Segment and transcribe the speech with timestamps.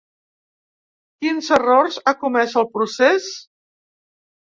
[1.27, 3.33] Quins errors ha comès el procés?